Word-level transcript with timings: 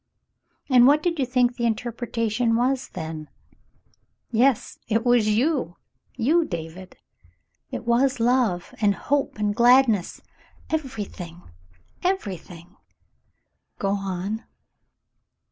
'* 0.37 0.67
"And 0.71 0.87
what 0.87 1.03
did 1.03 1.19
you 1.19 1.27
think 1.27 1.57
the 1.57 1.67
interpretation 1.67 2.55
was 2.55 2.89
then?'' 2.89 3.29
"Yes, 4.31 4.79
it 4.87 5.05
was 5.05 5.27
you— 5.29 5.77
you, 6.27 6.43
David. 6.43 6.97
It 7.69 7.85
was 7.85 8.19
love— 8.19 8.73
and 8.81 8.95
hope— 8.95 9.37
and 9.37 9.55
gladness— 9.55 10.19
everything, 10.71 11.43
everything 12.03 12.77
—""Goon." 13.77 14.43